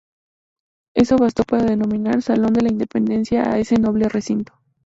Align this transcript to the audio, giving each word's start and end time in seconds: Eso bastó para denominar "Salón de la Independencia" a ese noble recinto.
Eso 0.95 1.15
bastó 1.15 1.43
para 1.43 1.65
denominar 1.65 2.23
"Salón 2.23 2.53
de 2.53 2.63
la 2.63 2.71
Independencia" 2.71 3.51
a 3.51 3.59
ese 3.59 3.75
noble 3.77 4.09
recinto. 4.09 4.59